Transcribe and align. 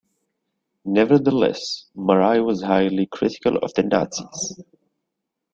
Nevertheless, 0.85 1.85
Márai 1.95 2.43
was 2.43 2.63
highly 2.63 3.05
critical 3.05 3.57
of 3.57 3.71
the 3.75 3.83
Nazis. 3.83 4.59